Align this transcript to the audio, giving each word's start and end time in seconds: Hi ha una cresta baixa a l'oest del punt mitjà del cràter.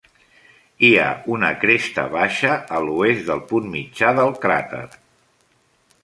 Hi 0.85 0.89
ha 1.01 1.09
una 1.33 1.49
cresta 1.63 2.05
baixa 2.15 2.55
a 2.77 2.81
l'oest 2.85 3.21
del 3.27 3.43
punt 3.51 3.67
mitjà 3.75 4.09
del 4.21 4.33
cràter. 4.47 4.81